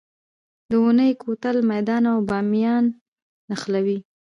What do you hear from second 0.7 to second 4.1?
اونی کوتل میدان او بامیان نښلوي